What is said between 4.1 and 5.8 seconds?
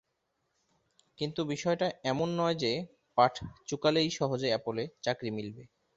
সহজে অ্যাপলে চাকরি মিলবে।